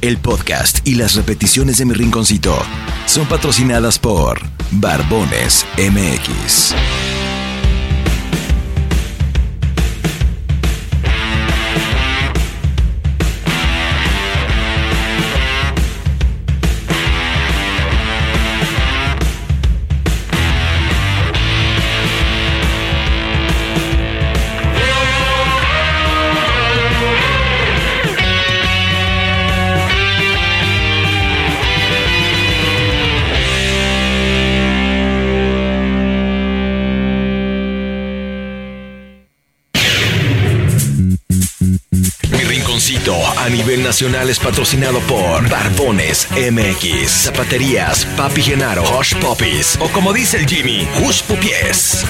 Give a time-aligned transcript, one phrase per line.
[0.00, 2.56] El podcast y las repeticiones de mi rinconcito
[3.06, 4.38] son patrocinadas por
[4.70, 6.72] Barbones MX.
[43.68, 50.38] Nivel nacional es patrocinado por Barbones MX, Zapaterías, Papi Genaro, Hush Puppies o como dice
[50.38, 52.06] el Jimmy, Hush Pupies.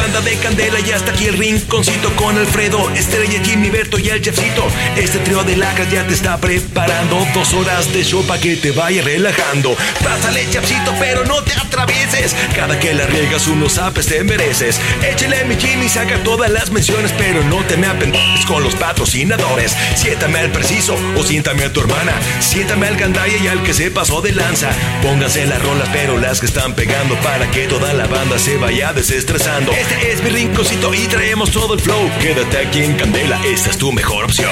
[0.00, 4.22] Banda de Candela y hasta aquí el rinconcito con Alfredo, Estrella, Jimmy, Berto y el
[4.22, 4.66] Chefcito.
[4.96, 8.70] Este trío de lacras ya te está preparando dos horas de show para que te
[8.70, 9.76] vaya relajando.
[10.02, 12.34] Pásale, Chefcito, pero no te atravieses.
[12.56, 14.80] Cada que la riegas unos apes te mereces.
[15.02, 19.76] Échale mi Jimmy, saca todas las menciones, pero no te me apendejes con los patrocinadores.
[19.96, 22.12] Siéntame al preciso o siéntame a tu hermana.
[22.40, 24.70] Siéntame al gandaya y al que se pasó de lanza.
[25.02, 28.94] Pónganse las rolas, pero las que están pegando para que toda la banda se vaya
[28.94, 29.72] desestresando.
[29.96, 32.10] Es mi rinconcito y traemos todo el flow.
[32.20, 34.50] Quédate aquí en Candela, esta es tu mejor opción.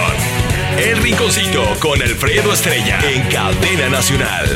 [0.79, 4.49] El rinconcito con Alfredo Estrella en Cadena Nacional.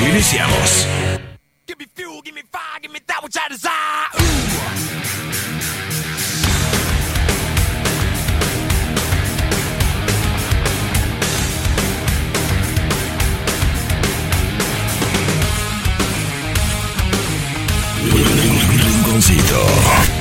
[0.00, 0.86] Iniciamos.
[19.28, 20.17] Give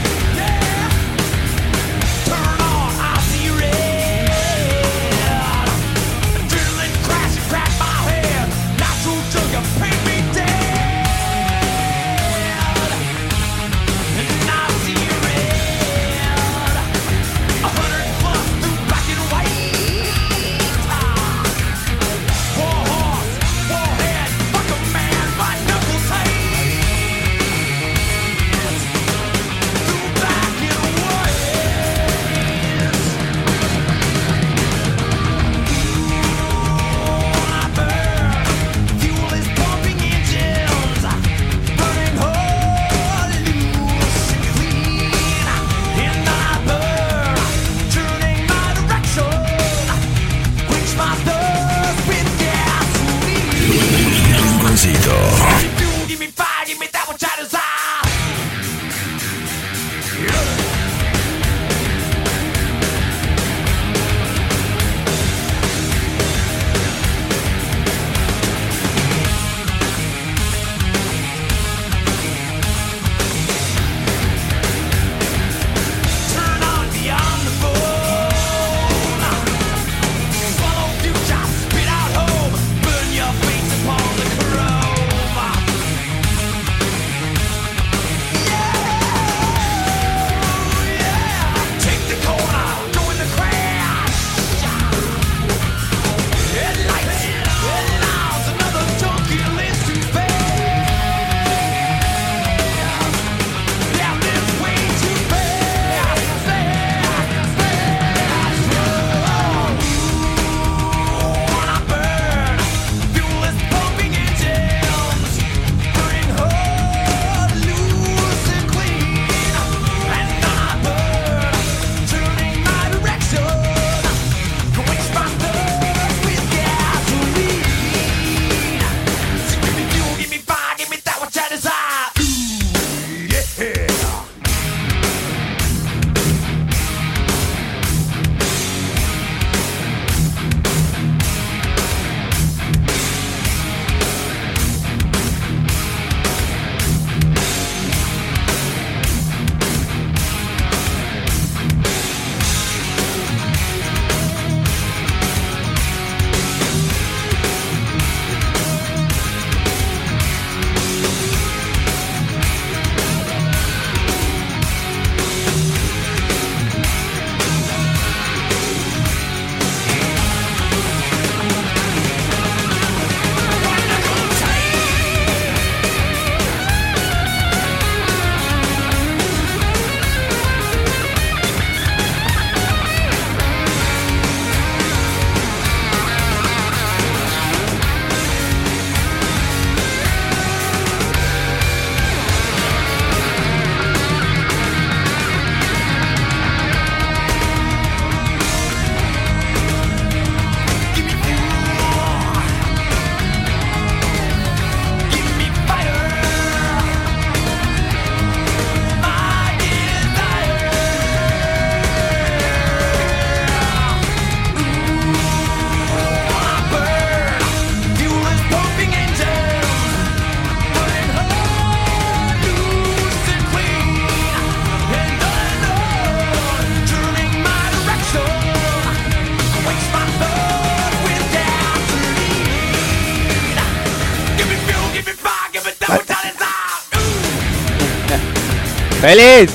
[239.08, 239.50] ¡Feliz!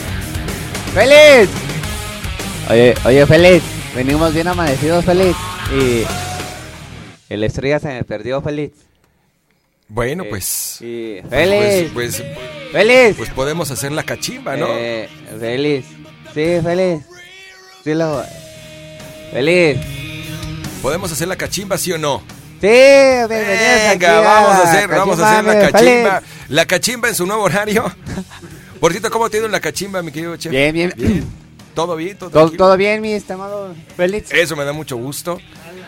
[0.94, 1.50] ¡Feliz!
[2.70, 3.62] Oye, oye, Feliz.
[3.94, 5.37] Venimos bien amanecidos, Feliz.
[5.70, 6.04] Y
[7.28, 8.70] el estrella se me perdió, Feliz.
[9.88, 10.78] Bueno, Eh, pues.
[10.81, 11.90] y- Pues, ¡Feliz!
[11.93, 12.22] pues,
[12.72, 13.14] ¡Feliz!
[13.19, 14.69] pues podemos hacer la cachimba, ¿no?
[14.70, 15.06] Eh,
[15.38, 15.84] feliz.
[16.32, 17.02] Sí, feliz.
[17.84, 18.25] Sí, lo.
[19.32, 19.76] Feliz.
[20.81, 22.22] Podemos hacer la cachimba, ¿sí o no?
[22.58, 26.20] Sí, bienvenidos aquí Venga, vamos a hacer, la vamos a hacer la cachimba, cachimba.
[26.20, 26.49] feliz.
[26.49, 27.84] La cachimba en su nuevo horario.
[28.82, 30.50] Por cierto, ¿cómo te ha ido en la cachimba, mi querido chef?
[30.50, 30.93] Bien, bien.
[31.73, 32.19] ¿Todo bien?
[32.19, 34.32] ¿Todo, Todo, todo bien, mi estimado Félix.
[34.32, 35.38] Eso me da mucho gusto.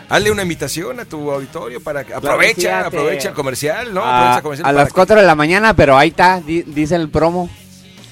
[0.07, 3.93] Hazle una invitación a tu auditorio para que que aprovecha, sí, a- aprovecha el comercial,
[3.93, 4.01] ¿no?
[4.01, 7.09] A comercial a las que- 4 de la mañana, pero ahí está, di- dice el
[7.09, 7.49] promo.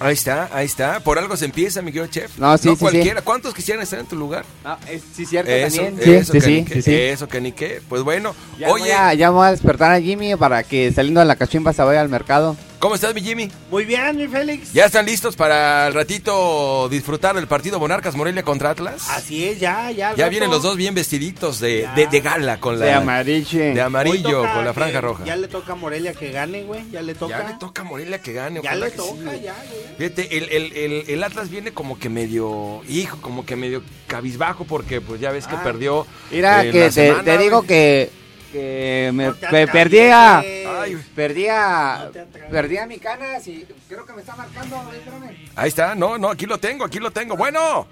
[0.01, 0.99] Ahí está, ahí está.
[0.99, 2.37] Por algo se empieza, mi querido chef.
[2.37, 2.79] No, sí, sí, sí.
[2.81, 3.21] cualquiera.
[3.21, 4.43] ¿Cuántos quisieran estar en tu lugar?
[4.65, 6.03] No, es, sí, cierto Eso, también.
[6.03, 6.93] Sí, eso, sí, que sí, sí, sí.
[6.93, 7.79] Eso, que ni qué.
[7.87, 11.21] Pues bueno, Ya, voy oye, a, ya voy a despertar a Jimmy para que saliendo
[11.21, 12.57] de la cachimba se vaya al mercado.
[12.83, 13.49] ¿Cómo estás, mi Jimmy?
[13.71, 14.73] Muy bien, mi Félix.
[14.73, 19.09] ¿Ya están listos para el ratito disfrutar del partido Monarcas Morelia contra Atlas?
[19.09, 20.11] Así es, ya, ya.
[20.15, 20.29] Ya rato.
[20.29, 23.59] vienen los dos bien vestiditos de, de, de gala con la De amarillo.
[23.73, 25.23] de amarillo toca con la que- franja roja.
[25.23, 26.83] Ya le toca a Morelia que gane, güey.
[26.91, 27.37] Ya le toca.
[27.39, 28.59] Ya le toca a Morelia que gane.
[28.61, 29.39] Ya le toca, sí.
[29.43, 30.09] ya, güey.
[30.11, 34.65] Fíjate, el, el, el, el Atlas viene como que medio, hijo, como que medio cabizbajo
[34.65, 35.63] porque pues ya ves que Ah.
[35.63, 36.05] perdió.
[36.31, 37.67] Mira, eh, que la te, semana, te digo güey.
[37.67, 38.09] que,
[38.53, 40.39] que me, No pe- perdía.
[40.39, 44.77] Ay, perdía, No perdía mi canas y creo que me está marcando.
[44.93, 45.35] espérame.
[45.55, 47.35] Ahí está, no, no, aquí lo tengo, aquí lo tengo.
[47.35, 47.87] Bueno,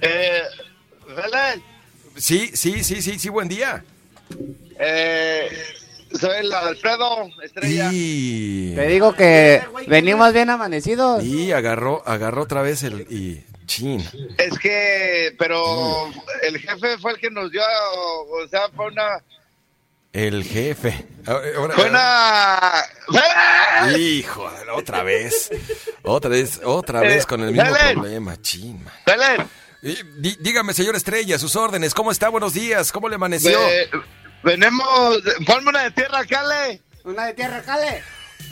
[0.00, 0.42] Eh,
[2.16, 3.84] sí, sí, sí, sí, sí, buen día.
[4.78, 5.48] eh,
[6.18, 7.90] soy el Alfredo Estrella.
[7.92, 11.22] Y, Te digo que venimos bien amanecidos.
[11.24, 14.00] y agarró, agarró otra vez el y chin.
[14.38, 16.10] Es que, pero
[16.42, 19.22] el jefe fue el que nos dio, o sea, fue una,
[20.12, 21.06] El jefe.
[21.26, 22.84] Ahora- ahora- fue una,
[23.86, 23.98] ¡Félix!
[23.98, 25.50] Hijo, otra vez.
[26.02, 27.94] Otra vez, otra vez con el mismo Dale.
[27.94, 28.84] problema, chin.
[28.84, 29.48] man.
[29.82, 32.28] Dí- dígame, señor Estrella, sus órdenes, ¿cómo está?
[32.28, 33.58] Buenos días, ¿cómo le amaneció?
[33.68, 33.88] eh,
[34.42, 36.82] venimos, ponme una de tierra, Cale.
[37.04, 38.02] Una de tierra, cale.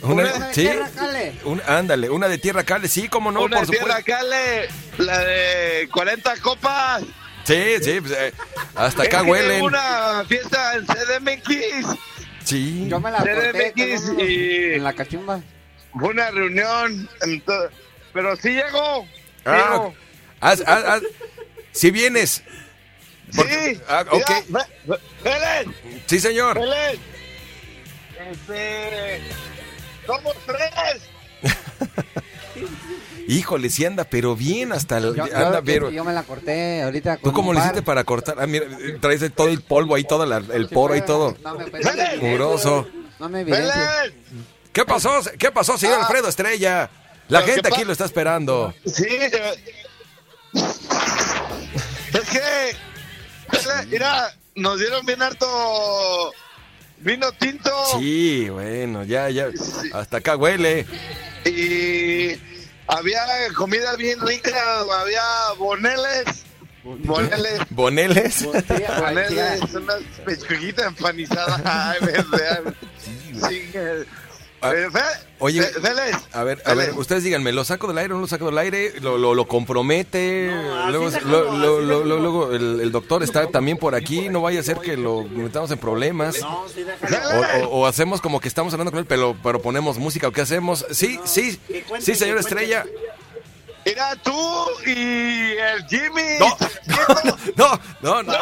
[0.01, 1.35] Una, una de sí, tierra, cale.
[1.45, 4.11] un- ándale, una de tierra cale, sí, cómo no, una por de tierra, supuesto.
[4.11, 4.67] Cale.
[4.97, 7.03] La de 40 copas.
[7.43, 8.33] Sí, sí, pues, eh,
[8.75, 9.61] hasta acá huelen.
[9.63, 11.97] Una fiesta en CDMX.
[12.43, 12.87] Sí.
[12.89, 15.41] Yo me la corté CDMX y- en la cachimba.
[15.93, 17.69] Fue una reunión, ento-
[18.13, 19.07] pero sí llegó.
[19.45, 19.95] Ah, llegó.
[20.39, 21.03] haz- haz- haz-
[21.71, 22.43] si vienes.
[23.35, 23.81] Porque- sí.
[23.87, 24.31] ah, ok.
[25.23, 25.63] Mira,
[26.05, 26.59] Sí, señor.
[26.59, 26.99] Félix.
[28.31, 29.21] Este,
[30.05, 31.01] somos tres.
[33.31, 35.89] Híjole, sí anda, pero bien hasta el, Yo, anda, yo- pero.
[35.89, 37.17] yo me la corté ahorita.
[37.17, 38.35] ¿Tú cómo le hiciste para cortar?
[38.39, 38.65] Ah, mira,
[38.99, 41.35] traes todo el polvo ahí, todo la- el poro y todo.
[43.19, 43.43] No me.
[43.43, 43.57] No.
[44.73, 45.21] ¿Qué pasó?
[45.37, 46.01] ¿Qué pasó, señor Ah.
[46.05, 46.89] Alfredo Estrella?
[47.27, 48.73] La gente aquí lo está esperando.
[48.85, 49.05] Sí.
[52.13, 52.75] Es que,
[53.89, 56.33] mira, nos dieron bien harto
[56.99, 57.69] vino tinto.
[57.99, 59.49] Sí, bueno, ya, ya.
[59.93, 60.85] Hasta acá huele.
[61.45, 62.35] Y
[62.91, 63.23] había
[63.55, 65.23] comida bien rica, había
[65.57, 66.43] boneles.
[66.83, 67.59] Boneles.
[67.69, 68.43] ¿Boneles?
[68.43, 71.61] Boneles, unas pechuguitas empanizadas.
[71.65, 71.99] Ay.
[73.47, 73.71] Sí,
[74.61, 77.87] eh, Ah, eh, Fe- oye, Fe- Félix, A ver, a ver, ustedes díganme, ¿lo saco
[77.87, 78.93] del aire o no lo saco del aire?
[79.01, 80.51] ¿Lo, lo, lo compromete?
[80.51, 82.05] No, luego, lo- lo- así lo- déjalo.
[82.05, 85.23] lo- luego el, el doctor está también por aquí, no vaya a ser que lo
[85.23, 86.39] metamos en problemas.
[86.41, 86.85] No, sí.
[87.61, 90.31] O, o- o hacemos como que estamos hablando con él, pero, pero ponemos música o
[90.31, 90.85] qué hacemos.
[90.91, 91.59] Sí, sí,
[91.99, 92.37] sí, señor.
[92.37, 92.85] Estrella.
[93.85, 96.37] Mira tú y el Jimmy.
[96.39, 96.57] No,
[97.55, 98.37] no, no, no, No,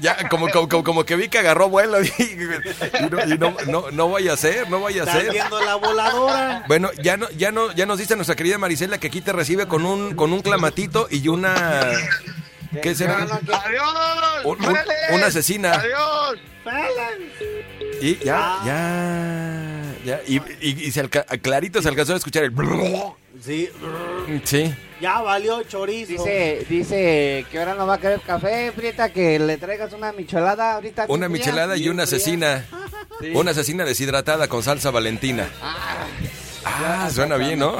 [0.00, 3.56] ya como, como, como, como que vi que agarró vuelo y, y no, y no,
[3.66, 5.30] no, no vaya a ser, no vaya a ser.
[5.32, 6.64] viendo la voladora.
[6.68, 9.66] Bueno, ya no, ya no, ya nos dice nuestra querida Marisela que aquí te recibe
[9.68, 11.82] con un, con un clamatito y una,
[12.82, 13.18] ¿qué será?
[13.22, 14.44] Adiós.
[14.44, 14.58] Un-
[15.12, 15.72] una asesina.
[15.74, 16.38] Adiós.
[18.00, 22.52] Y ya, ya, ya, y, y, y se alca- clarito se alcanzó a escuchar el,
[23.44, 23.68] Sí,
[24.44, 24.74] sí.
[25.00, 26.12] ya valió chorizo.
[26.12, 30.74] Dice, dice que ahora no va a querer café, Prieta, que le traigas una michelada
[30.74, 31.06] ahorita.
[31.08, 32.16] Una michelada y una fría.
[32.16, 32.64] asesina,
[33.34, 35.48] una asesina deshidratada con salsa valentina.
[36.64, 37.76] Ah, suena bien, ¿no?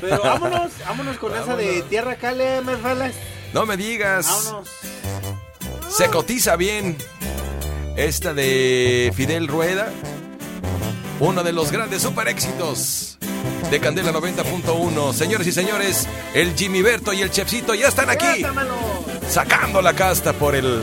[0.00, 3.14] Pero vámonos, vámonos con esa de tierra cale, me Félix.
[3.52, 4.26] No me digas.
[4.46, 4.68] Vámonos.
[5.90, 6.96] Se cotiza bien
[7.96, 9.90] esta de Fidel Rueda,
[11.20, 13.18] uno de los grandes super éxitos
[13.70, 15.12] de Candela 90.1.
[15.12, 18.44] Señores y señores, el Jimmy Berto y el Chefcito ya están aquí,
[19.28, 20.82] sacando la casta por el,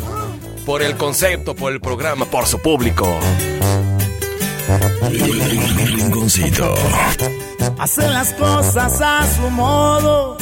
[0.65, 3.20] por el concepto, por el programa, por su público.
[5.86, 6.74] Rinconcito.
[7.79, 10.38] Hace las cosas a su modo.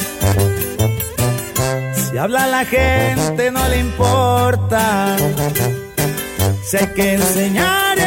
[1.94, 5.16] Si habla la gente no le importa.
[6.64, 7.98] Si hay que enseñar,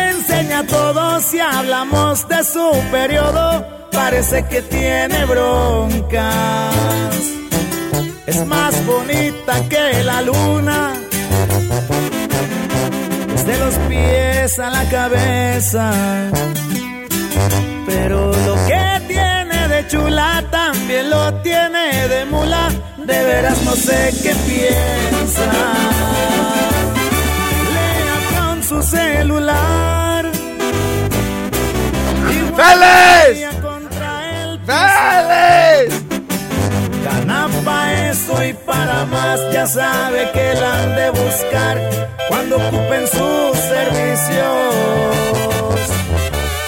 [0.59, 1.21] enseña todo.
[1.21, 6.75] Si hablamos de su periodo, parece que tiene broncas.
[8.25, 10.93] Es más bonita que la luna.
[13.27, 15.91] Desde los pies a la cabeza.
[17.85, 22.69] Pero lo que tiene de chula también lo tiene de mula.
[22.97, 25.51] De veras no sé qué piensa.
[27.73, 30.08] Lea con su celular.
[32.59, 33.55] ¡Félix!
[33.61, 34.11] Contra
[34.41, 36.03] el ¡Félix!
[37.05, 41.77] Gana pa' eso y para más, ya sabe que la han de buscar
[42.27, 44.75] cuando ocupen sus servicios.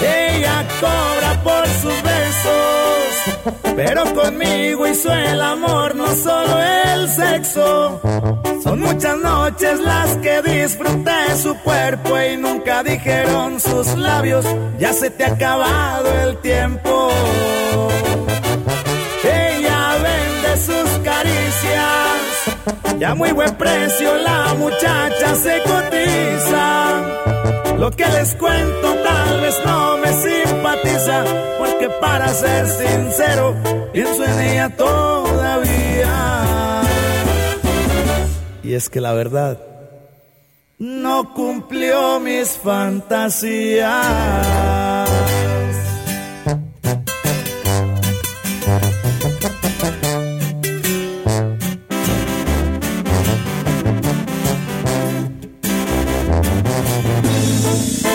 [0.00, 6.62] Ella cobra por sus besos, pero conmigo hizo el amor, no solo
[7.08, 8.00] sexo.
[8.62, 14.44] Son muchas noches las que disfruté su cuerpo y nunca dijeron sus labios,
[14.78, 17.10] ya se te ha acabado el tiempo.
[19.24, 27.12] Ella vende sus caricias, ya muy buen precio la muchacha se cotiza.
[27.78, 31.24] Lo que les cuento tal vez no me simpatiza,
[31.58, 33.56] porque para ser sincero,
[33.92, 36.41] pienso en ella todavía.
[38.64, 39.58] Y es que la verdad
[40.78, 43.90] no cumplió mis fantasías.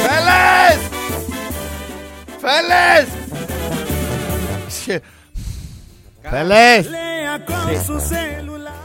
[0.01, 0.79] ¡Félix!
[6.23, 6.89] ¡Félix!
[6.89, 7.45] Lea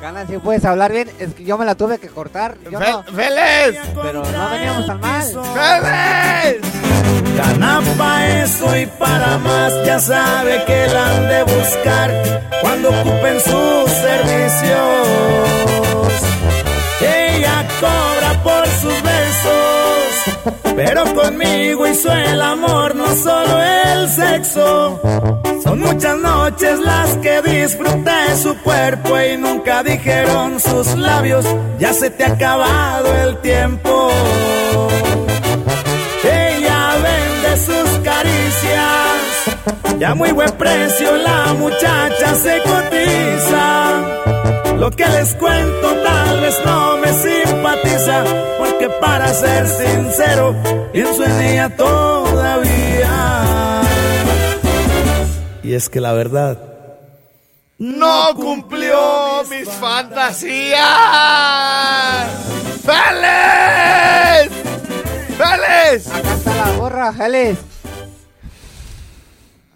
[0.03, 0.25] con su celular.
[0.25, 1.11] Gana, si puedes hablar bien.
[1.19, 2.57] Es que yo me la tuve que cortar.
[2.71, 3.03] Yo no.
[3.05, 3.79] ¡Félix!
[4.03, 5.25] Pero no veníamos tan mal.
[5.25, 6.83] ¡Félix!
[7.37, 12.11] Gana pa' eso y para más, ya sabe que la han de buscar
[12.61, 15.09] cuando ocupen sus servicios.
[17.01, 19.82] Ella cobra por sus besos,
[20.75, 25.01] pero conmigo hizo el amor, no solo el sexo.
[25.63, 31.45] Son muchas noches las que disfruté su cuerpo y nunca dijeron sus labios,
[31.79, 34.11] ya se te ha acabado el tiempo.
[36.25, 44.62] Ella vende sus caricias, ya muy buen precio la muchacha se cotiza.
[44.83, 48.25] Lo que les cuento tal vez no me simpatiza,
[48.59, 50.57] porque para ser sincero,
[50.93, 53.13] pienso en ella todavía.
[55.63, 56.59] Y es que la verdad,
[57.79, 60.81] ¡No cumplió mis fantasías!
[62.85, 64.53] ¡Félix!
[65.39, 66.11] ¡Félix!
[66.13, 67.61] Acá está la gorra, Félix.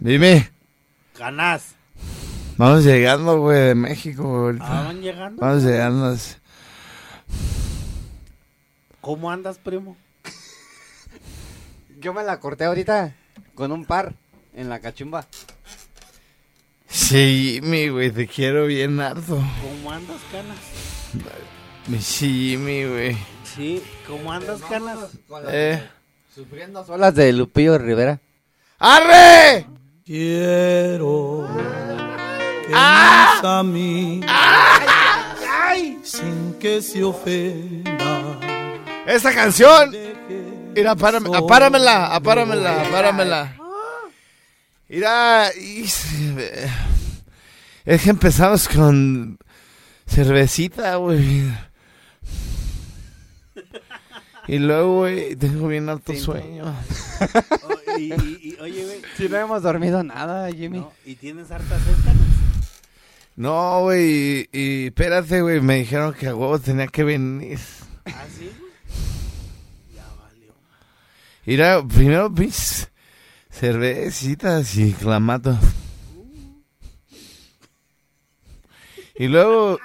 [0.00, 0.50] Dime,
[1.16, 1.76] Ganás.
[2.56, 4.42] Vamos llegando, güey, de México, güey.
[4.44, 4.66] ahorita.
[4.66, 5.40] ¿Ah, van llegando?
[5.40, 6.16] Vamos llegando.
[9.00, 9.96] ¿Cómo andas, primo?
[12.00, 13.14] Yo me la corté ahorita
[13.54, 14.14] con un par
[14.54, 15.26] en la cachumba.
[16.88, 19.36] Sí, mi güey, te quiero bien harto.
[19.62, 20.58] ¿Cómo andas, canas?
[21.88, 23.16] Mi Jimmy, güey.
[23.44, 24.98] Sí, ¿cómo andas, canas?
[25.48, 25.82] Eh.
[26.34, 28.20] Sufriendo solas de Lupillo Rivera.
[28.78, 29.66] ¡Arre!
[30.04, 31.48] quiero
[32.66, 33.40] que ¡Ah!
[33.58, 34.20] a mí
[36.02, 38.38] sin que se ofenda.
[39.06, 39.94] Esta canción.
[40.74, 43.56] Mira, párame, apáramela, apáramela, apáramela.
[44.88, 45.84] Mira, y-
[47.84, 49.38] es que empezamos con
[50.06, 51.50] cervecita, güey.
[54.48, 56.64] Y luego, güey, tengo bien alto sueño.
[57.64, 59.00] Oh, y, y- y- oye, güey.
[59.16, 60.80] Si no hemos dormido nada, Jimmy.
[60.80, 60.92] ¿no?
[61.06, 62.35] ¿Y tienes harta sed?
[63.36, 67.58] No, güey, y, y espérate, güey, me dijeron que a huevo tenía que venir.
[68.06, 68.50] ¿Ah, sí?
[68.58, 69.94] güey?
[69.94, 70.54] Ya valió.
[71.44, 72.88] Mira, primero, mis
[73.50, 75.58] cervecitas y clamato.
[79.16, 79.78] Y luego,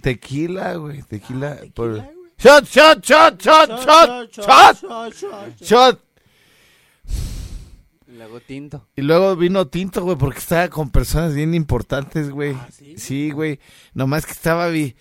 [0.00, 1.58] tequila, güey, tequila.
[1.74, 2.04] por...
[2.38, 4.76] ¡Shot, shot, shot, shot, shot, shot!
[4.80, 5.60] shot, shot.
[5.60, 6.07] ¡Shot!
[8.08, 8.88] Y luego tinto.
[8.96, 12.54] Y luego vino tinto, güey, porque estaba con personas bien importantes, güey.
[12.54, 12.94] ¿Ah, sí?
[12.96, 13.60] Sí, güey.
[13.92, 14.96] Nomás que estaba vi...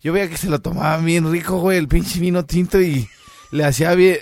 [0.00, 3.08] Yo veía que se lo tomaban bien rico, güey, el pinche vino tinto y
[3.52, 4.18] le hacía bien,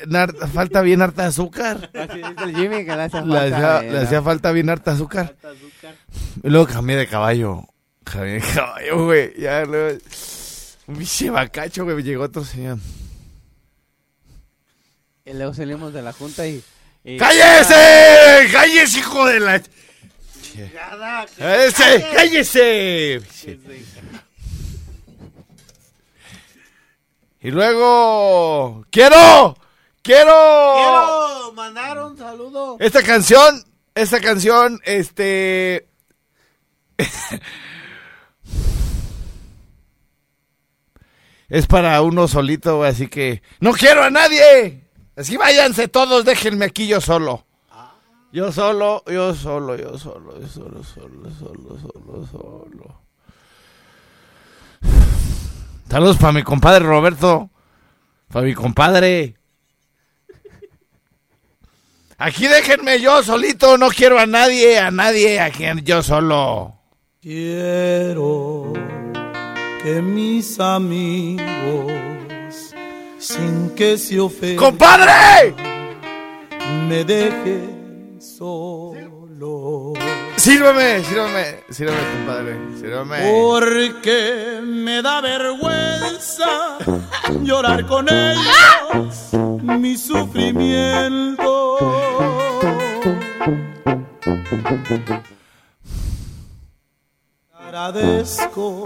[0.52, 1.90] falta bien harta azúcar.
[1.94, 3.44] Así dice el Jimmy que le hace Le falta.
[3.44, 5.36] hacía, eh, le hacía falta bien harta azúcar.
[6.42, 7.62] Y luego cambié de caballo.
[8.04, 9.32] Cambié de caballo, güey.
[9.40, 9.98] Ya, luego,
[10.86, 12.02] un biche bacacho, güey.
[12.02, 12.78] Llegó otro señor.
[15.24, 16.62] Y luego salimos de la junta y.
[17.04, 18.48] y- ¡Cállese!
[18.52, 19.62] ¡Cállese, hijo de la...
[21.38, 22.06] ¡Cállese!
[22.14, 23.22] ¡Cállese!
[27.40, 28.84] Y luego...
[28.90, 29.56] ¡Quiero!
[30.02, 30.74] ¡Quiero!
[30.74, 32.76] Quiero mandar un saludo.
[32.80, 33.64] Esta canción,
[33.94, 35.88] esta canción, este...
[41.48, 43.42] es para uno solito, así que...
[43.60, 44.89] ¡No quiero a nadie!
[45.20, 47.44] Así váyanse todos, déjenme aquí yo solo.
[48.32, 53.02] Yo solo, yo solo, yo solo, yo solo, solo, solo, solo, solo.
[55.90, 57.50] Saludos para mi compadre Roberto.
[58.28, 59.36] Para mi compadre.
[62.16, 66.78] Aquí déjenme yo solito, no quiero a nadie, a nadie, aquí yo solo.
[67.20, 68.72] Quiero
[69.82, 71.92] que mis amigos,
[73.20, 75.54] sin que se ofendan, ¡Compadre!
[76.88, 79.92] me dejen solo.
[80.36, 83.18] Sírvame, sírvame, sírvame, compadre, sírvame.
[83.30, 86.78] Porque me da vergüenza
[87.42, 89.30] llorar con ellos
[89.62, 91.78] mi sufrimiento.
[97.70, 98.82] Agradezco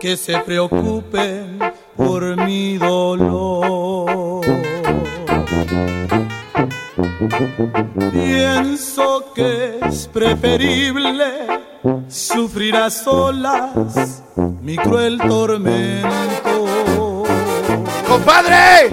[0.00, 1.60] que se preocupen
[1.96, 4.44] por mi dolor.
[8.10, 11.46] Pienso que es preferible
[12.08, 14.24] sufrir a solas
[14.60, 17.22] mi cruel tormento.
[18.08, 18.90] ¡Compadre!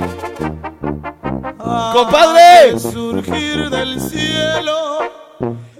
[1.58, 2.80] ¡Compadre!
[2.80, 5.00] surgir del cielo,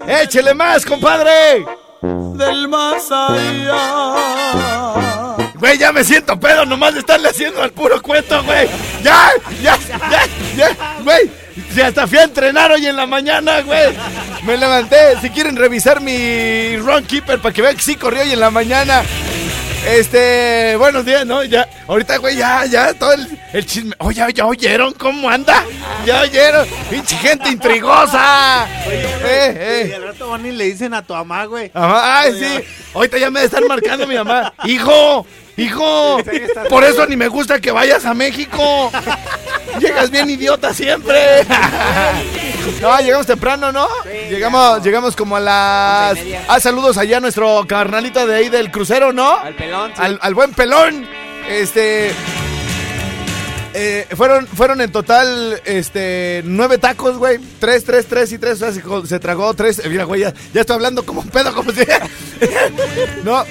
[0.08, 1.64] ¡Échele más, compadre!
[2.36, 4.14] Del más allá.
[5.54, 8.68] Güey, ya me siento pedo nomás de estarle haciendo al puro cuento, güey.
[9.02, 9.30] Ya,
[9.62, 9.78] ya,
[10.10, 11.30] ya, ya, güey.
[11.72, 13.94] Si hasta fui a entrenar hoy en la mañana, güey.
[14.44, 15.20] Me levanté.
[15.20, 18.50] Si quieren revisar mi run keeper para que vean que sí corrió hoy en la
[18.50, 19.02] mañana.
[19.86, 21.42] Este, buenos días, ¿no?
[21.42, 23.96] Ya, ahorita, güey, ya, ya, todo el, el chisme.
[24.14, 25.64] Ya, ya oyeron cómo anda.
[26.06, 26.66] Ya oyeron.
[26.88, 28.66] Pinche gente intrigosa.
[28.86, 29.94] Eh, Y eh.
[29.94, 31.70] al rato van y le dicen a tu mamá, güey.
[31.74, 32.64] Ajá, ay, sí.
[32.94, 34.54] Ahorita ya me estar marcando mi mamá.
[34.64, 36.18] Hijo, hijo.
[36.68, 38.90] Por eso ni me gusta que vayas a México.
[39.80, 41.46] Llegas bien idiota siempre.
[42.80, 43.88] No, llegamos temprano, ¿no?
[44.30, 46.18] llegamos, llegamos como a las.
[46.48, 49.38] Ah, saludos allá a nuestro carnalito de ahí del crucero, ¿no?
[49.38, 49.92] Al pelón.
[49.94, 50.02] sí.
[50.02, 51.06] Al, al buen pelón.
[51.48, 52.12] Este.
[53.74, 57.38] Eh, fueron, fueron en total este, nueve tacos, güey.
[57.58, 58.60] Tres, tres, tres y tres.
[58.60, 59.78] O sea, se, tragó tres.
[59.78, 61.80] Eh, Mira, güey, ya, ya estoy hablando como un pedo, como si.
[63.24, 63.36] no.
[63.38, 63.46] ¿A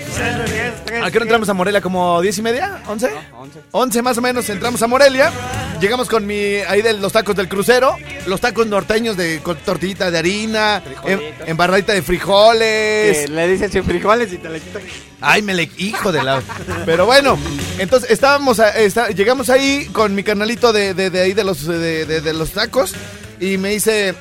[1.11, 1.81] qué hora entramos a Morelia?
[1.81, 2.81] ¿Como diez y media?
[2.87, 3.09] ¿Once?
[3.37, 3.59] Once.
[3.71, 5.31] Once más o menos entramos a Morelia.
[5.79, 6.55] Llegamos con mi.
[6.67, 7.95] Ahí de los tacos del crucero.
[8.27, 10.83] Los tacos norteños de con tortillita de harina.
[11.05, 11.47] Em, Frijolitos.
[11.47, 13.17] embarradita de frijoles.
[13.17, 14.81] Que le dicen sin frijoles y te le quitan.
[15.21, 15.69] Ay, me le.
[15.77, 16.41] Hijo de la.
[16.85, 17.37] Pero bueno,
[17.77, 18.59] entonces estábamos.
[18.59, 22.51] a- está- llegamos ahí con mi carnalito de, de, de ahí de los, de, los
[22.51, 22.93] tacos.
[23.39, 24.15] Y me dice.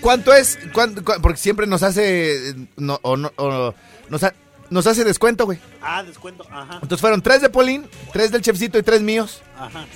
[0.00, 0.58] ¿Cuánto es?
[0.72, 2.54] ¿Cuánto- cu- porque siempre nos hace.
[2.76, 3.72] No, o no- o
[4.08, 4.34] nos, ha-
[4.70, 5.58] nos hace descuento, güey.
[5.80, 6.44] Ah, descuento.
[6.50, 9.40] Ajá, Entonces fueron tres de Polín, tres del chefcito y tres míos.
[9.58, 9.86] ajá.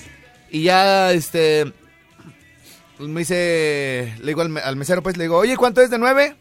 [0.51, 1.73] Y ya, este.
[2.97, 4.15] pues me dice.
[4.21, 6.37] Le digo al, me- al mesero, pues le digo, oye, ¿cuánto es de nueve?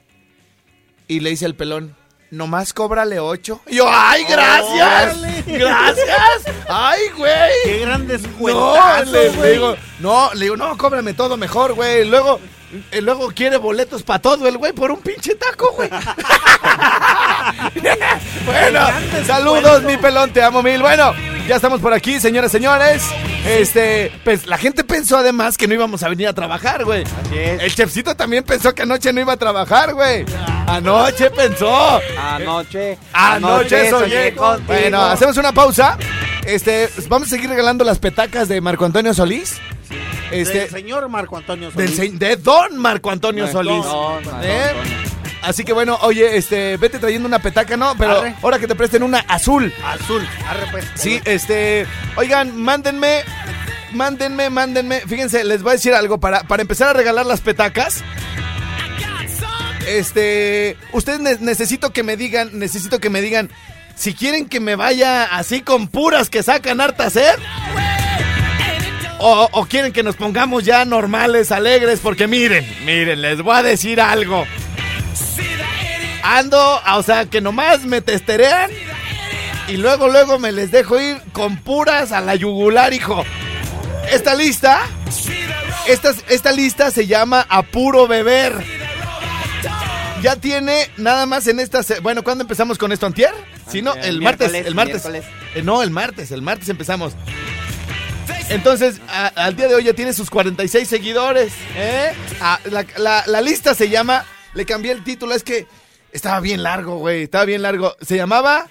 [1.08, 1.96] Y le dice el pelón,
[2.32, 3.62] nomás cóbrale ocho.
[3.68, 5.46] Y yo, ¡ay, gracias!
[5.46, 6.56] ¡Gracias!
[6.68, 7.52] ¡Ay, güey!
[7.64, 12.06] Qué gran No, descuentazo, le, digo, no, le digo, no, cóbrame todo mejor, güey.
[12.06, 12.40] Luego,
[12.92, 15.90] eh, luego quiere boletos para todo el güey por un pinche taco, güey.
[18.46, 18.80] bueno,
[19.26, 20.82] saludos, mi pelón, te amo mil.
[20.82, 21.14] Bueno,
[21.48, 23.04] ya estamos por aquí, señoras, señores.
[23.46, 27.04] Este, pues la gente pensó además que no íbamos a venir a trabajar, güey.
[27.04, 27.62] Así es.
[27.62, 30.26] El chefcito también pensó que anoche no iba a trabajar, güey.
[30.68, 32.00] Anoche pensó.
[32.20, 32.98] Anoche.
[33.14, 34.64] Anoche soñé contigo.
[34.68, 35.98] Bueno, hacemos una pausa.
[36.46, 39.58] Este, vamos a seguir regalando las petacas de Marco Antonio Solís.
[40.32, 42.12] Este, Del señor Marco Antonio del Solís.
[42.14, 43.86] se- de Don Marco Antonio Solís.
[43.86, 44.74] no, no, ¿Eh?
[45.42, 47.96] Así que bueno, oye, este, vete trayendo una petaca, ¿no?
[47.98, 48.36] Pero Arre.
[48.42, 49.72] ahora que te presten una azul.
[49.84, 50.28] Azul.
[50.48, 50.86] Arre, pues.
[50.96, 53.24] Sí, este, oigan, mándenme,
[53.92, 55.02] mándenme, mándenme.
[55.02, 58.04] Fíjense, les voy a decir algo para, para empezar a regalar las petacas.
[59.88, 63.52] Este, ustedes ne- necesito que me digan, necesito que me digan
[63.96, 67.36] si quieren que me vaya así con puras que sacan harta sed
[69.20, 73.64] O, o quieren que nos pongamos ya normales, alegres, porque miren, miren, les voy a
[73.64, 74.46] decir algo.
[76.24, 78.72] Ando, o sea, que nomás me testerean
[79.68, 83.24] y luego, luego me les dejo ir con puras a la yugular, hijo.
[84.12, 84.80] Esta lista,
[85.88, 88.64] esta, esta lista se llama Apuro Beber.
[90.22, 91.82] Ya tiene nada más en esta.
[92.02, 93.06] Bueno, ¿cuándo empezamos con esto?
[93.06, 93.32] ¿Antier?
[93.72, 94.52] Sí, no, el martes.
[94.68, 95.04] El martes.
[95.56, 96.32] Eh, no, el martes.
[96.32, 97.14] El martes empezamos.
[98.50, 101.54] Entonces, a- al día de hoy ya tiene sus 46 seguidores.
[101.76, 102.14] ¿eh?
[102.72, 104.26] La, la- la lista se llama.
[104.56, 105.68] Le cambié el título, es que
[106.12, 107.24] estaba bien largo, güey.
[107.24, 107.96] Estaba bien largo.
[108.02, 108.68] Se llamaba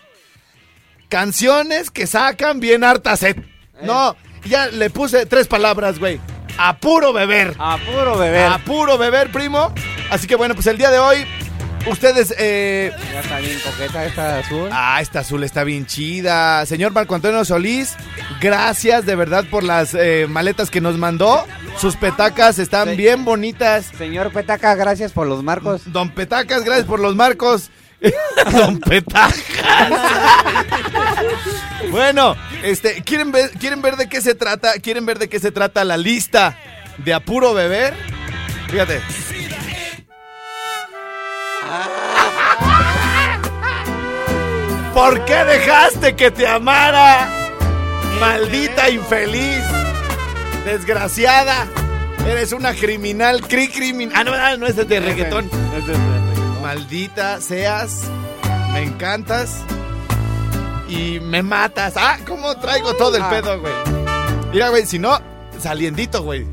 [1.09, 3.37] Canciones que sacan bien harta sed.
[3.83, 6.19] No, ya le puse tres palabras, güey.
[6.59, 7.55] A puro beber.
[7.59, 8.47] A puro beber.
[8.47, 9.73] A puro beber, primo.
[10.11, 11.27] Así que bueno, pues el día de hoy,
[11.87, 12.35] ustedes.
[12.39, 12.93] Eh...
[13.13, 14.69] Ya está bien coqueta esta azul.
[14.73, 16.65] Ah, esta azul está bien chida.
[16.67, 17.95] Señor Marco Antonio Solís,
[18.41, 21.47] gracias de verdad por las eh, maletas que nos mandó.
[21.79, 23.91] Sus petacas están bien bonitas.
[23.99, 25.83] Señor Petaca, gracias por los marcos.
[25.87, 27.71] Don Petacas, gracias por los marcos.
[28.53, 29.43] Don Petacas.
[31.91, 34.75] bueno, este, ¿quieren ver, ¿quieren ver de qué se trata?
[34.75, 36.57] ¿Quieren ver de qué se trata la lista
[36.99, 37.95] de apuro beber?
[38.69, 39.01] Fíjate.
[44.95, 47.29] ¿Por qué dejaste que te amara?
[48.21, 49.63] Maldita infeliz.
[50.65, 51.67] Desgraciada.
[52.27, 54.15] Eres una criminal, cri criminal.
[54.17, 55.51] Ah, no, no, no es de reggaetón.
[56.63, 58.03] Maldita seas.
[58.73, 59.59] Me encantas.
[60.89, 61.95] Y me matas.
[61.97, 63.31] Ah, ¿cómo traigo todo el Ah.
[63.31, 63.73] pedo, güey?
[64.53, 65.19] Mira, güey, si no,
[65.59, 66.47] saliendito, güey.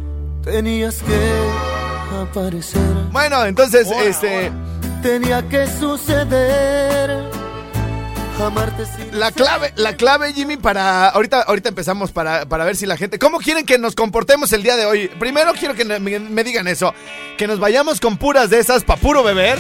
[0.44, 2.82] Tenías que aparecer.
[3.12, 4.52] Bueno, entonces, este.
[5.04, 7.24] Tenía que suceder.
[9.12, 11.10] La clave, la clave, Jimmy, para.
[11.10, 13.20] Ahorita, ahorita empezamos para, para ver si la gente.
[13.20, 15.08] ¿Cómo quieren que nos comportemos el día de hoy?
[15.20, 16.94] Primero quiero que me, me digan eso.
[17.38, 19.60] Que nos vayamos con puras de esas para puro beber.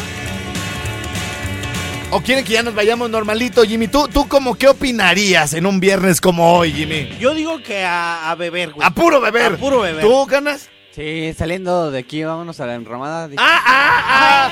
[2.09, 3.87] ¿O quieren que ya nos vayamos normalito, Jimmy?
[3.87, 7.15] ¿Tú, tú como qué opinarías en un viernes como hoy, Jimmy?
[7.19, 8.85] Yo digo que a, a beber, güey.
[8.85, 9.53] A puro beber.
[9.53, 10.03] A puro beber.
[10.03, 10.69] ¿Tú, ganas?
[10.93, 13.29] Sí, saliendo de aquí, vámonos a la enramada.
[13.37, 14.49] ¡Ah, ah, ah!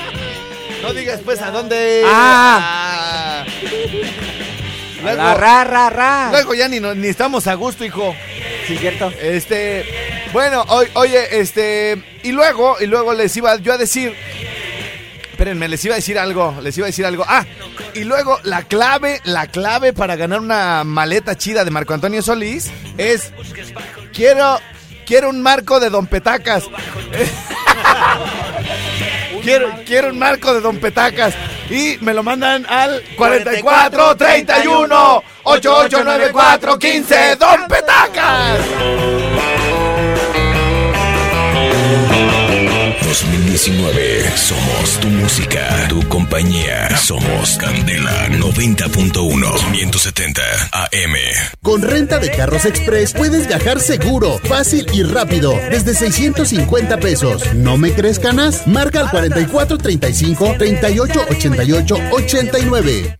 [0.82, 2.02] No digas pues a dónde.
[2.06, 3.44] Ah.
[3.44, 3.46] Ah.
[5.02, 6.28] Luego, la ra, ra, ra.
[6.30, 8.14] luego ya ni, ni estamos a gusto, hijo.
[8.66, 9.12] Sí, cierto.
[9.20, 9.84] Este,
[10.32, 14.14] bueno, oye, este, y luego, y luego les iba yo a decir,
[15.30, 17.24] espérenme, les iba a decir algo, les iba a decir algo.
[17.26, 17.44] Ah,
[17.94, 22.70] y luego la clave, la clave para ganar una maleta chida de Marco Antonio Solís
[22.98, 23.32] es,
[24.12, 24.60] quiero,
[25.06, 26.64] quiero un marco de Don Petacas.
[29.40, 31.34] Quiero, un marco de Don Petacas.
[31.68, 39.59] Y me lo mandan al 44 31 8894 15 Don Petacas.
[43.50, 44.30] 2019.
[44.36, 46.96] Somos tu música, tu compañía.
[46.96, 51.14] Somos Candela 90.1 570 AM.
[51.60, 57.54] Con renta de carros express puedes viajar seguro, fácil y rápido, desde 650 pesos.
[57.54, 58.68] ¿No me crees, canas?
[58.68, 63.19] Marca al 44 35 38 88 89.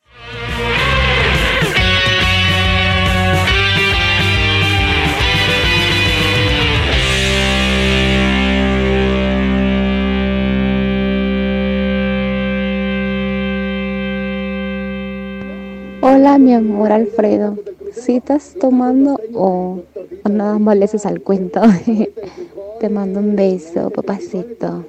[16.20, 17.56] Hola, mi amor Alfredo.
[17.94, 19.82] ¿Sí estás tomando o,
[20.22, 21.62] o nada más le haces al cuento?
[22.80, 24.84] Te mando un beso, papacito.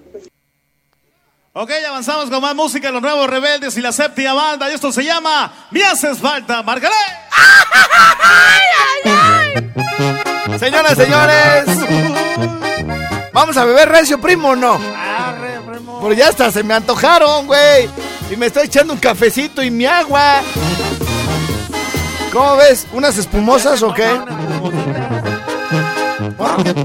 [1.53, 4.69] Ok, avanzamos con más música, los nuevos rebeldes y la séptima banda.
[4.69, 6.95] Y esto se llama Me haces falta, Margaré.
[10.59, 11.65] Señoras, señores.
[13.31, 14.77] Vamos a beber recio, primo, ¿o no?
[16.01, 17.89] Pero ya hasta se me antojaron, güey.
[18.29, 20.41] Y me estoy echando un cafecito y mi agua.
[22.31, 22.87] ¿Cómo ves?
[22.93, 24.07] ¿Unas espumosas o qué?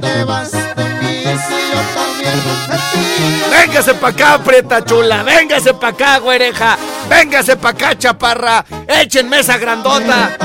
[0.01, 3.07] te vas de mí si yo también de ti?
[3.51, 5.23] Véngase pa' acá, prieta chula.
[5.23, 6.77] Véngase pa' acá, güereja.
[7.09, 8.65] Véngase pa' acá, chaparra.
[8.89, 10.37] Echen mesa grandota.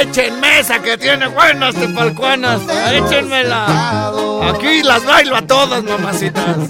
[0.00, 2.60] Echen mesa que tiene buenas tepalcuanas.
[2.92, 4.12] Échenmela.
[4.50, 6.68] Aquí las bailo a todas, mamacitas.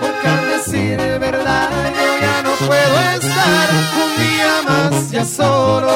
[0.00, 4.03] Porque al decir verdad yo ya no puedo estar
[5.14, 5.92] ya solo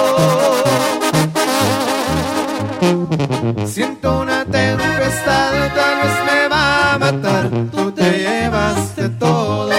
[3.66, 7.50] siento una tempestad que no es me va a matar.
[7.72, 9.70] Tú te llevaste todo.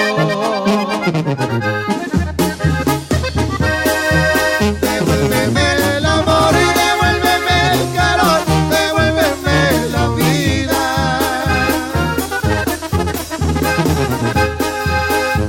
[4.82, 5.66] Devuélveme
[5.98, 8.42] el amor y devuélveme el calor.
[8.76, 9.60] Devuélveme
[9.94, 10.82] la vida.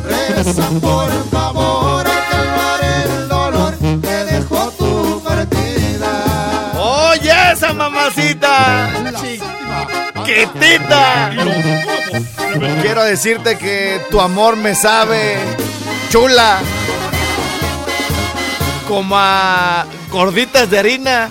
[0.07, 1.20] Reza por
[12.83, 15.37] Quiero decirte que tu amor me sabe
[16.11, 16.61] chula.
[18.87, 21.31] Como a gorditas de harina.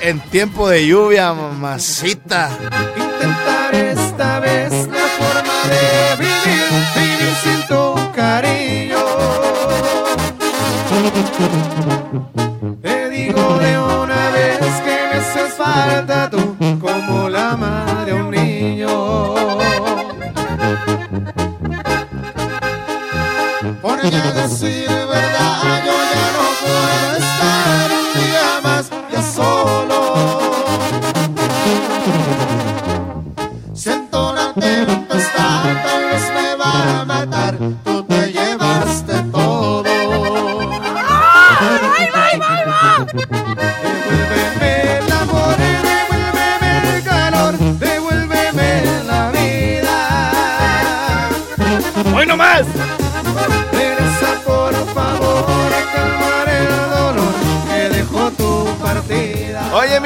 [0.00, 2.50] En tiempo de lluvia, mamacita.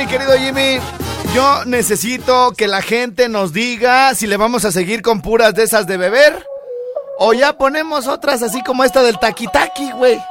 [0.07, 0.79] Mi querido Jimmy,
[1.35, 5.65] yo necesito que la gente nos diga si le vamos a seguir con puras de
[5.65, 6.47] esas de beber
[7.19, 10.23] o ya ponemos otras así como esta del taqui taqui, güey.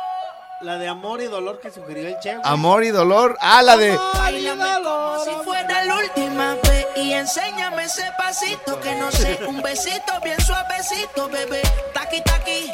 [0.61, 2.35] La de amor y dolor que sugirió el Che.
[2.38, 2.41] güey.
[2.45, 3.38] Amor y dolor.
[3.41, 8.95] Ah, la de Báilame como si fuera la última vez y enséñame ese pasito que
[8.95, 11.61] no sé, un besito bien suavecito, bebé.
[11.93, 12.71] Taqui taqui.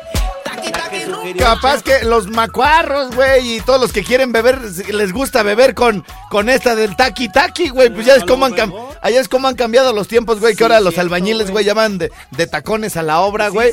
[1.38, 4.60] Capaz que los macuarros, güey, y todos los que quieren beber,
[4.92, 7.90] les gusta beber con, con esta del taqui taqui, güey.
[7.90, 10.64] Pues ya es como han, cam- allá es como han cambiado los tiempos, güey, que
[10.64, 13.72] ahora los albañiles, güey, llaman de, de tacones a la obra, güey.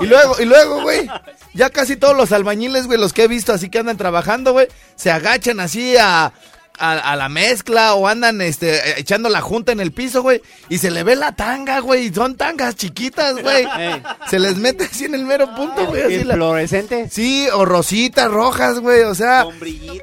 [0.00, 1.08] y luego, y luego, güey,
[1.54, 4.68] ya casi todos los albañiles, güey, los que he visto así que andan trabajando, güey,
[4.96, 6.32] se agachan así a...
[6.82, 10.40] A, a la mezcla o andan este, echando la junta en el piso, güey.
[10.70, 12.12] Y se le ve la tanga, güey.
[12.12, 13.66] Son tangas chiquitas, güey.
[13.78, 14.02] Ey.
[14.30, 16.02] Se les mete así en el mero punto, güey.
[16.04, 17.08] así ¿Y la- fluorescente?
[17.10, 19.02] Sí, o rositas rojas, güey.
[19.02, 19.44] O sea,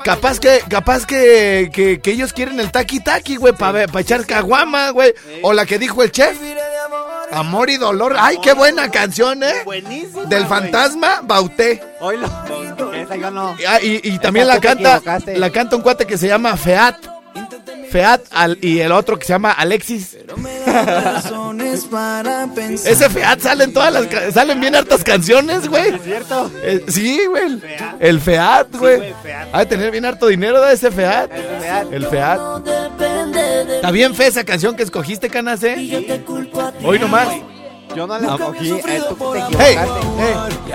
[0.04, 4.92] capaz que, capaz que, que, que ellos quieren el taqui taqui, güey, para echar caguama,
[4.92, 5.14] güey.
[5.42, 6.38] O la que dijo el chef.
[7.32, 8.16] Amor y dolor.
[8.18, 9.64] Ay, qué buena canción, ¿eh?
[9.66, 10.26] Buenísima.
[10.26, 11.84] Del fantasma Bauté.
[12.00, 12.28] Oílo.
[13.08, 13.56] Esa yo no.
[13.68, 15.02] Ah, Y, y también la canta,
[15.36, 16.96] la canta un cuate que se llama Feat.
[17.92, 20.18] Feat al- y el otro que se llama Alexis.
[20.66, 22.92] Razones para pensar.
[22.92, 25.96] Ese Feat salen todas las salen bien hartas canciones, güey.
[25.96, 26.52] ¿Es cierto?
[26.64, 27.44] Eh, sí, güey.
[27.46, 27.64] el-
[28.00, 29.14] El Feat, güey.
[29.54, 31.32] Ha de tener bien harto dinero de ese Feat.
[31.92, 32.40] El Feat.
[33.76, 35.76] Está bien fe esa canción que escogiste, Canase.
[36.84, 37.30] Hoy nomás.
[37.96, 38.70] Yo no la cogí.
[38.72, 40.08] Eh, tú te Hey, equivocaste.
[40.20, 40.36] hey.
[40.68, 40.72] Y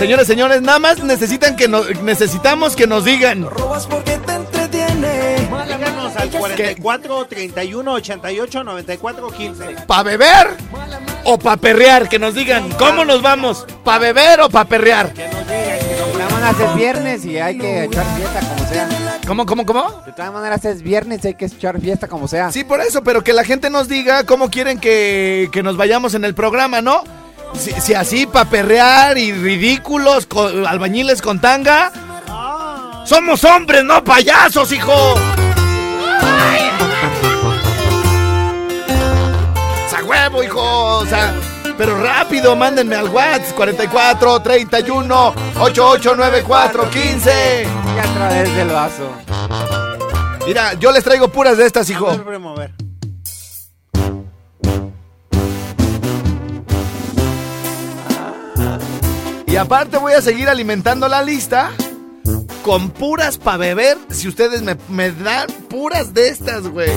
[0.00, 3.42] Señores, señores, nada más necesitan que nos, necesitamos que nos digan.
[3.50, 5.46] Robas porque te entretiene.
[5.66, 9.76] Díganos al 44 31 88 94 15.
[9.86, 10.56] ¿Pa beber
[11.24, 12.08] o pa perrear?
[12.08, 13.66] Que nos digan, ¿cómo nos vamos?
[13.84, 15.12] ¿Pa beber o pa perrear?
[15.12, 18.88] De todas maneras es viernes y hay que echar fiesta como sea.
[19.26, 20.02] ¿Cómo, cómo, cómo?
[20.06, 22.50] De todas maneras es viernes y hay que echar fiesta como sea.
[22.50, 26.14] Sí, por eso, pero que la gente nos diga cómo quieren que, que nos vayamos
[26.14, 27.04] en el programa, ¿no?
[27.58, 31.92] Si, si así, pa' perrear y ridículos, co- albañiles con tanga.
[33.04, 34.92] Somos hombres, no payasos, hijo.
[39.90, 40.98] ¡Sa huevo, hijo!
[40.98, 41.34] O sea,
[41.76, 47.66] pero rápido, mándenme al WhatsApp 44 31 8894 15.
[47.96, 49.10] Y a través del vaso.
[50.46, 52.08] Mira, yo les traigo puras de estas, hijo.
[52.10, 52.70] A ver.
[59.50, 61.70] Y aparte voy a seguir alimentando la lista
[62.62, 63.98] con puras para beber.
[64.10, 66.90] Si ustedes me, me dan puras de estas, güey.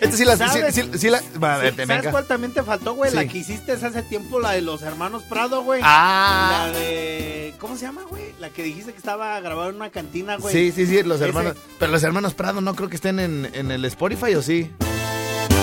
[0.00, 0.38] Este sí las...
[0.38, 0.74] Sí, ¿Sabes?
[0.76, 2.10] sí- sí la- va, vete, ¿Sabes venga.
[2.12, 3.12] cuál también te faltó, güey?
[3.12, 3.28] La Sí.
[3.28, 5.80] que hiciste hace tiempo, la de los hermanos Prado, güey.
[5.82, 6.68] Ah.
[6.72, 7.54] La de.
[7.58, 8.32] ¿Cómo se llama, güey?
[8.38, 10.54] La que dijiste que estaba grabada en una cantina, güey.
[10.54, 11.54] Sí, sí, sí, los Ese- hermanos.
[11.80, 14.70] Pero los hermanos Prado no creo que estén en, en el Spotify o sí.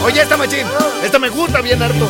[0.03, 0.67] Oye, esta machín.
[1.01, 2.09] Esta me gusta bien harto.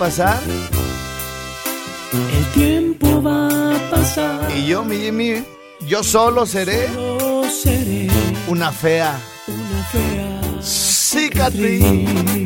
[0.00, 0.40] Pasar
[2.38, 4.50] El tiempo va a pasar.
[4.56, 5.44] y yo, mi Jimmy,
[5.86, 8.08] yo solo seré Yo seré
[8.48, 12.39] una fea una fea cicatriz.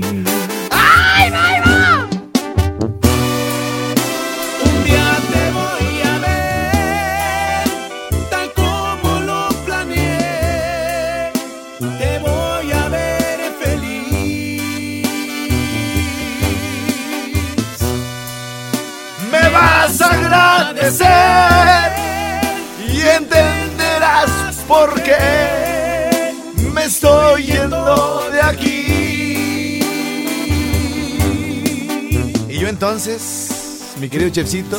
[32.89, 34.79] Entonces, mi querido chefcito,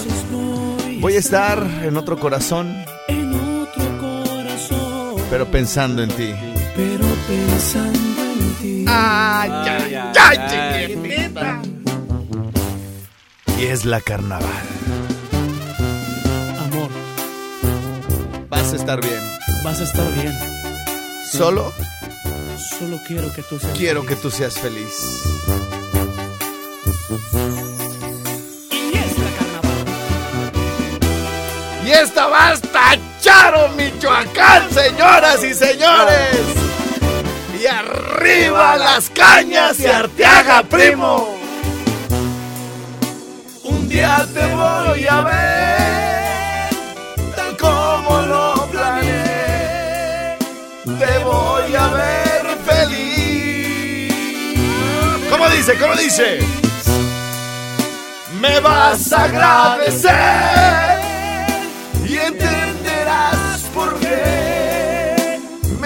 [1.01, 2.71] voy a estar en otro corazón,
[3.07, 6.31] En otro corazón, pero pensando en ti.
[6.75, 8.85] pero pensando en ti.
[8.87, 11.61] Ay, ay, ay, chiquitita.
[13.59, 14.51] Y es la carnaval.
[16.59, 16.89] Amor,
[18.49, 19.19] Vas a estar bien.
[19.63, 20.31] vas a estar bien.
[21.31, 21.73] Solo
[22.79, 25.23] Solo quiero que tú seas quiero que tú seas feliz.
[31.95, 32.53] Y esta va
[33.21, 36.35] Charo, Michoacán, señoras y señores.
[37.57, 41.39] Y arriba las cañas y Arteaga, primo.
[43.63, 46.69] Un día te voy a ver,
[47.33, 50.37] tal como lo planeé.
[50.83, 54.13] Te voy a ver feliz.
[55.29, 55.77] ¿Cómo dice?
[55.77, 56.39] ¿Cómo dice?
[58.41, 60.84] Me vas a agradecer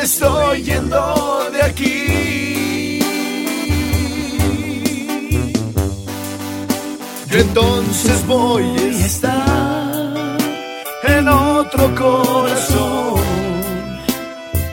[0.04, 3.00] estoy yendo de aquí.
[7.30, 10.38] Yo entonces voy a estar
[11.04, 13.22] en otro corazón,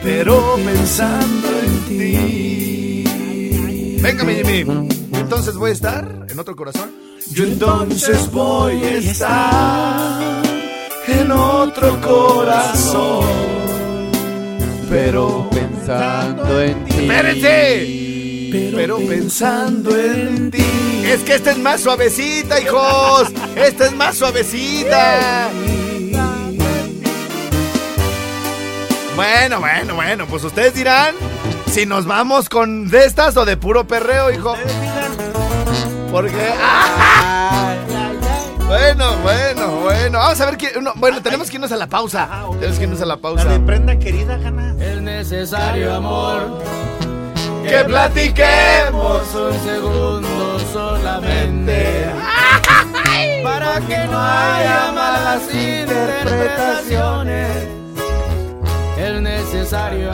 [0.01, 3.03] pero pensando en ti.
[4.01, 4.87] Venga, mi Jimmy.
[5.13, 6.89] Entonces voy a estar en otro corazón.
[7.31, 10.41] Yo entonces voy a estar
[11.07, 13.25] en otro corazón,
[14.89, 16.93] pero Pensando en ti.
[16.99, 18.07] ¡Espérense!
[18.75, 20.65] Pero, pensando en ti.
[21.05, 23.29] Es que esta es más suavecita, hijos.
[23.55, 25.49] Esta es más suavecita.
[29.15, 31.15] Bueno, bueno, bueno, pues ustedes dirán
[31.71, 34.55] si nos vamos con de estas o de puro perreo, hijo.
[36.11, 36.53] Porque.
[38.67, 40.19] Bueno, bueno, bueno.
[40.19, 40.83] Vamos a ver quién.
[40.83, 42.27] no, bueno, tenemos que irnos a la pausa.
[42.59, 43.45] Tenemos que irnos a la pausa.
[43.45, 44.75] La de prenda querida, gana.
[44.77, 46.61] Es necesario amor.
[47.63, 52.07] Que platiquemos un segundo solamente.
[53.43, 57.06] Para que no haya malas interpretaciones.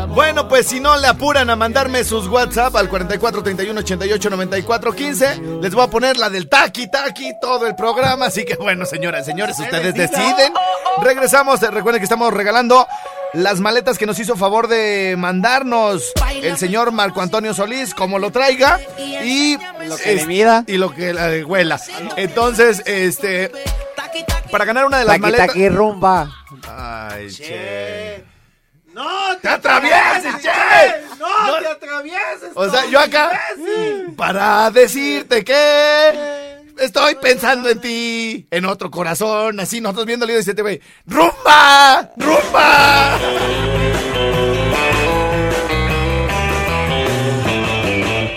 [0.10, 4.94] Bueno, pues si no le apuran a mandarme sus WhatsApp al 44 31 88 94
[4.94, 8.26] 15, les voy a poner la del taqui taqui todo el programa.
[8.28, 10.54] Así que bueno, señoras y señores, ustedes deciden.
[11.02, 11.62] Regresamos.
[11.64, 12.88] eh, Recuerden que estamos regalando
[13.34, 16.04] las maletas que nos hizo favor de mandarnos
[16.44, 18.80] el señor Marco Antonio Solís, como lo traiga.
[19.00, 19.58] Y
[19.88, 20.64] Lo que le es- mida.
[20.68, 21.80] Y lo que la huela.
[22.16, 23.52] Entonces, este.
[24.52, 25.48] Para ganar una de las Taqui, maletas.
[25.48, 26.30] taqui, rumba.
[26.70, 28.24] Ay, che.
[28.94, 30.50] ¡No ¡Te atravieses, che!
[31.20, 31.58] ¡No, No.
[31.60, 32.52] te atravieses!
[32.54, 34.14] O sea, yo acá imbécil!
[34.16, 40.54] para decirte que estoy pensando en ti, en otro corazón, así nosotros viendo el video
[40.56, 42.12] y güey, ¡rumba!
[42.18, 43.18] ¡rumba!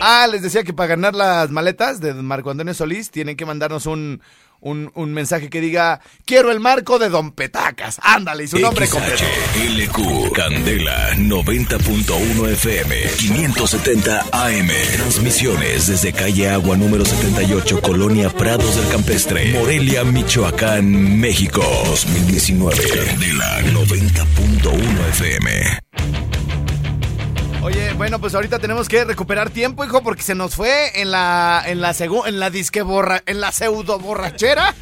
[0.08, 3.86] Ah, les decía que para ganar las maletas de Marco Antonio Solís tienen que mandarnos
[3.86, 4.22] un,
[4.66, 8.00] un, un mensaje que diga, quiero el marco de Don Petacas.
[8.02, 9.22] Ándale, y su nombre completo.
[9.54, 18.88] XHLQ Candela 90.1 FM 570 AM Transmisiones desde calle Agua número 78 Colonia Prados del
[18.88, 26.45] Campestre Morelia, Michoacán, México 2019 Candela 90.1 FM
[27.66, 31.64] Oye, bueno, pues ahorita tenemos que recuperar tiempo, hijo, porque se nos fue en la
[31.66, 34.72] en la en la disque borra, en la pseudo borrachera,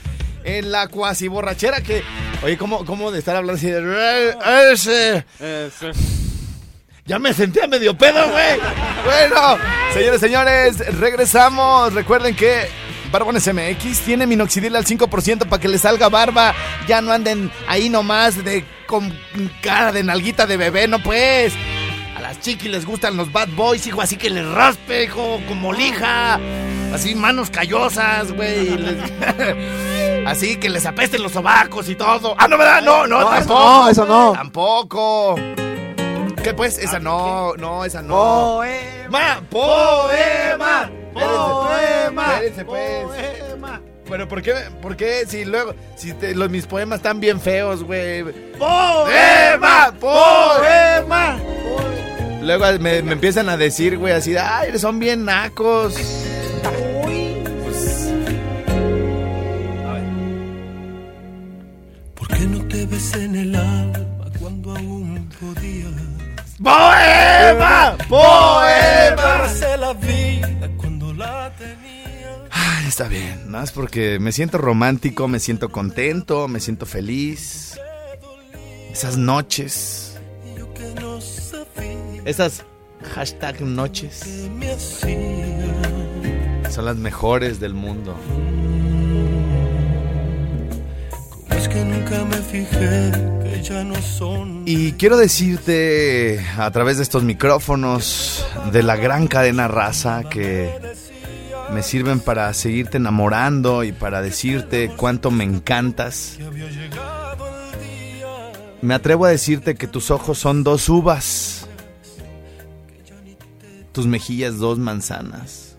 [0.45, 2.03] en la cuasi borrachera que
[2.43, 4.35] Oye, ¿cómo, cómo de estar hablando así de "Eh,
[4.70, 5.24] ese"?
[7.07, 8.61] Ya me sentía medio pedo, güey.
[9.07, 9.57] Bueno,
[9.95, 11.95] señores, señores, regresamos.
[11.95, 12.68] Recuerden que
[13.11, 16.55] Barbones MX tiene minoxidil al 5% para que le salga barba.
[16.87, 19.18] Ya no anden ahí nomás de con
[19.62, 21.55] cara de nalguita de bebé, no pues.
[22.35, 26.41] Las chiquis les gustan los bad boys, hijo, así que les raspe, hijo, como lija.
[26.93, 28.76] Así manos callosas, güey.
[28.76, 32.35] les- Así que les apesten los sobacos y todo.
[32.39, 32.82] Ah, no, ¿verdad?
[32.82, 33.61] No, no, No, eso tampoco.
[33.85, 34.32] no, eso no.
[34.32, 35.35] Tampoco.
[36.43, 36.78] ¿Qué pues?
[36.78, 38.14] Esa no, no, esa no.
[38.57, 39.41] Poema.
[39.51, 40.91] Poema.
[41.14, 42.32] Poema.
[42.35, 43.05] Espérense, pues.
[43.05, 43.80] Poema.
[44.09, 47.82] Pero ¿por qué, por qué si luego, si te- los, mis poemas están bien feos,
[47.85, 48.22] güey?
[48.59, 49.93] Poema.
[50.01, 51.39] Poema.
[52.45, 55.95] Luego me, me empiezan a decir, güey, así, de, ay, son bien nacos.
[57.62, 58.11] Pues,
[62.14, 65.92] ¿Por qué no te ves en el alma cuando aún podías?
[66.62, 67.97] ¡Poema!
[68.09, 69.51] ¡Poema!
[69.78, 72.47] La vida cuando la tenía.
[72.51, 77.78] Ay, está bien, nada más porque me siento romántico, me siento contento, me siento feliz.
[78.92, 80.13] Esas noches,
[82.25, 82.64] esas
[83.14, 84.49] hashtag noches,
[86.70, 88.16] son las mejores del mundo.
[91.51, 93.12] Es que nunca me fijé
[93.43, 94.62] que ya no son.
[94.66, 100.70] Y quiero decirte a través de estos micrófonos de la gran cadena raza que
[101.72, 106.39] me sirven para seguirte enamorando y para decirte cuánto me encantas.
[108.81, 111.63] Me atrevo a decirte que tus ojos son dos uvas,
[113.95, 115.76] tus mejillas dos manzanas.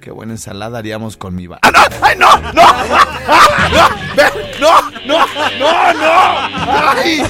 [0.00, 1.58] Qué buena ensalada haríamos con mi va.
[1.62, 1.80] ¡Ah, no!
[2.00, 2.36] ¡Ay, no!
[2.52, 2.62] ¡No!
[2.62, 3.88] ¡Ah, no!
[4.60, 4.80] ¡No!
[5.04, 5.26] ¡No!
[5.58, 5.92] ¡No!
[5.92, 6.12] ¡No!
[6.88, 7.20] ¡Ay!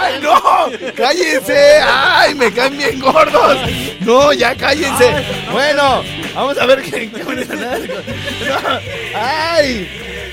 [0.00, 0.92] ¡Ay, no!
[0.96, 1.78] ¡Cállense!
[1.86, 3.58] ¡Ay, me caen bien gordos!
[4.00, 5.24] ¡No, ya cállense!
[5.52, 6.02] Bueno,
[6.34, 7.78] vamos a ver qué, qué buena ensalada.
[9.14, 9.88] ¡Ay!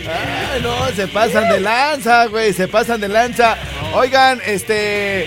[0.09, 0.87] ¡Ay, no!
[0.95, 3.55] Se pasan de lanza, güey, se pasan de lanza.
[3.93, 5.25] Oigan, este...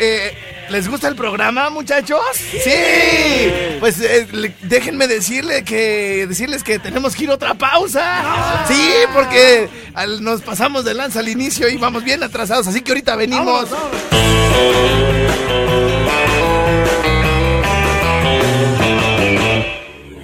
[0.00, 0.34] eh,
[0.70, 2.20] ¿Les gusta el programa, muchachos?
[2.36, 2.70] Sí.
[3.80, 8.64] Pues eh, le- déjenme decirle que decirles que tenemos que ir a otra pausa.
[8.66, 12.92] Sí, porque al- nos pasamos de lanza al inicio y vamos bien atrasados, así que
[12.92, 13.68] ahorita venimos.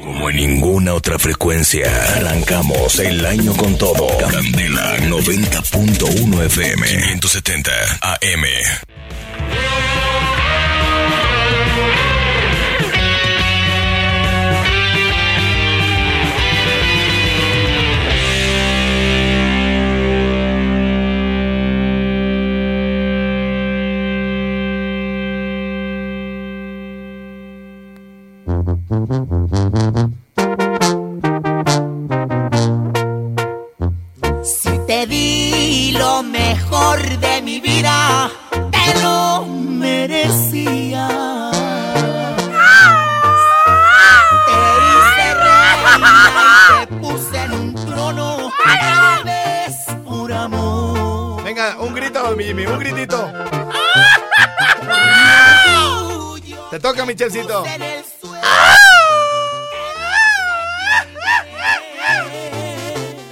[0.03, 1.87] Como en ninguna otra frecuencia,
[2.17, 4.07] arrancamos el año con todo.
[4.19, 7.71] Candela 90.1 FM, 570
[8.03, 8.45] AM.
[57.11, 57.65] Michelcito.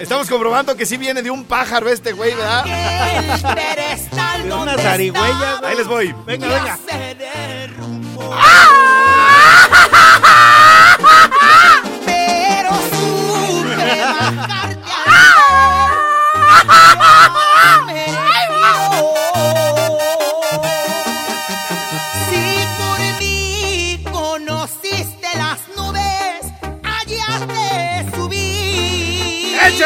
[0.01, 2.65] Estamos comprobando que sí viene de un pájaro este güey, ¿verdad?
[2.65, 5.71] De una zarigüeya, güey.
[5.71, 6.15] Ahí les voy.
[6.27, 6.79] Venga, venga.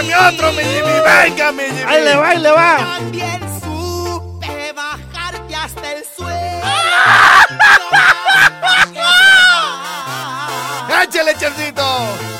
[0.02, 0.90] ¡Échame otro, mi Jimmy!
[1.04, 1.82] ¡Venga, mi Jimmy!
[1.86, 2.76] Ahí le va, ahí le va.
[2.76, 6.66] También supe bajarte hasta el suelo.
[11.02, 12.31] ¡Échale, Chelcito!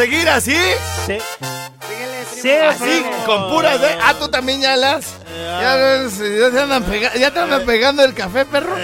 [0.00, 0.56] Seguir así?
[1.06, 1.18] Sí.
[2.40, 3.88] Sí, así, con puras de...
[4.02, 5.04] Ah, tú también ya las...
[5.28, 8.78] Ya, ya te andan, pega- ya te andan pegando el café, perro.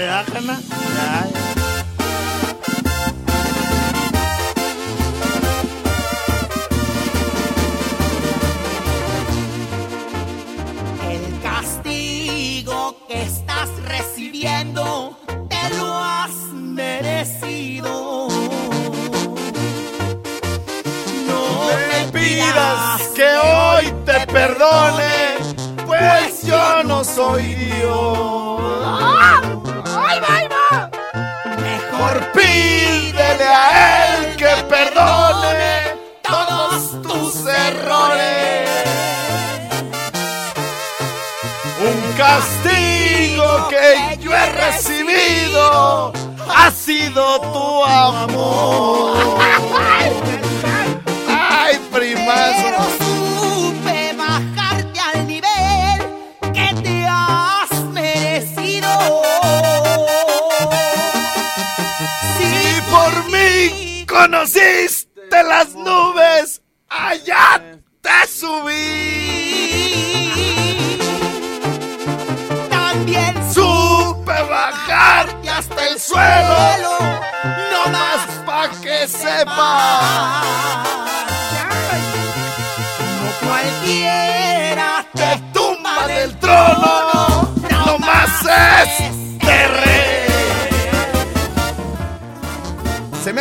[11.09, 15.17] El castigo que estás recibiendo
[15.49, 17.66] te lo has merecido.
[25.87, 28.19] Pues yo no soy Dios.
[29.97, 30.91] ¡Ay, va!
[31.61, 38.69] Mejor pídele a él que perdone todos tus errores.
[41.81, 46.13] Un castigo que yo he recibido
[46.49, 49.17] ha sido tu amor.
[51.29, 53.06] Ay, primazo.
[64.17, 67.61] Conociste las nubes, allá
[68.01, 68.79] te subí.
[72.71, 76.99] También supe bajarte hasta el suelo,
[77.73, 80.43] no más pa' que sepa.
[83.21, 88.31] No cualquiera te tumba del trono, no más
[88.83, 89.36] es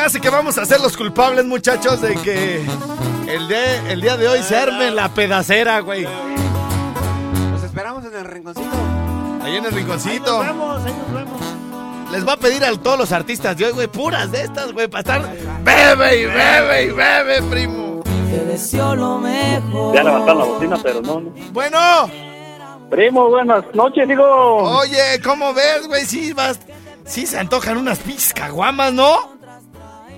[0.06, 2.64] hace que vamos a ser los culpables, muchachos, de que
[3.28, 6.04] el día, el día de hoy se arme la pedacera, güey.
[7.52, 8.70] Los esperamos en el rinconcito.
[9.42, 10.44] Ahí en el Ahí rinconcito.
[10.44, 11.42] nos vemos, ahí nos vemos.
[12.12, 14.88] Les va a pedir a todos los artistas de hoy, güey, puras de estas, güey,
[14.88, 18.04] para estar bebe y bebe y bebe, primo.
[18.30, 19.96] Te deseo lo mejor.
[19.96, 21.20] Ya levantaron la bocina, pero no.
[21.20, 21.32] no.
[21.52, 21.80] Bueno.
[22.92, 24.24] Primo, buenas noches, digo.
[24.24, 26.06] Oye, ¿cómo ves, güey?
[26.06, 26.60] Sí, vas.
[27.06, 29.35] Sí se antojan unas pinches caguamas, ¿no?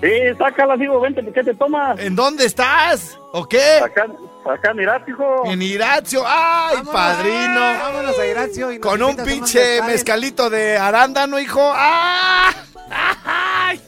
[0.00, 1.98] Sí, sácalas, digo, vente, ¿qué te tomas?
[1.98, 3.18] ¿En dónde estás?
[3.32, 3.78] ¿O qué?
[3.82, 4.06] Acá,
[4.48, 5.42] acá en Irat, hijo.
[5.44, 6.22] En Iratio.
[6.24, 7.60] ¡Ay, padrino!
[7.60, 11.60] Vámonos a Iratio y Con un pinche mezcalito de arándano, hijo.
[11.74, 12.52] ¡Ah!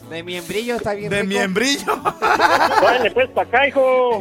[0.09, 1.29] De miembrillo está bien De rico.
[1.29, 1.95] miembrillo.
[2.81, 4.19] Dale, pues, para acá, hijo.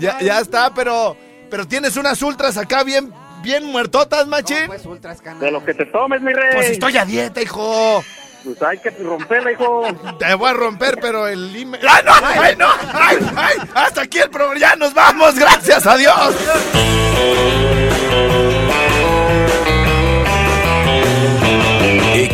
[0.00, 1.16] ya, ya está, pero,
[1.50, 3.12] pero tienes unas ultras acá bien,
[3.42, 4.66] bien muertotas, machín.
[4.66, 5.18] Pues ultras.
[5.38, 6.54] De lo que te tomes, mi rey.
[6.54, 8.02] Pues estoy a dieta, hijo.
[8.44, 9.86] Pues hay que romperla, hijo.
[10.18, 11.86] Te voy a romper, pero el email.
[11.88, 12.12] ¡Ay, no!
[12.22, 12.68] ¡Ay, no!
[12.92, 13.56] ¡Ay, ay!
[13.74, 14.58] Hasta aquí el programa.
[14.58, 15.34] Ya nos vamos.
[15.38, 16.34] Gracias a Dios.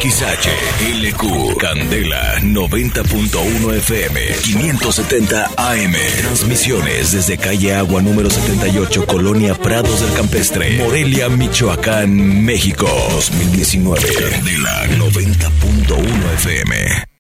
[0.09, 10.13] XHLQ Candela 90.1 FM 570 AM Transmisiones desde calle Agua número 78 Colonia Prados del
[10.15, 17.09] Campestre Morelia, Michoacán, México 2019 Candela 90.1 FM